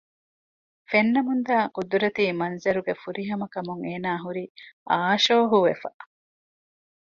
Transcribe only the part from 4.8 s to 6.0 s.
އާޝޯހުވެފަ